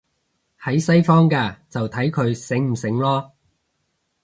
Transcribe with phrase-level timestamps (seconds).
[0.59, 3.31] 喺西方嘅，就睇佢醒唔醒囉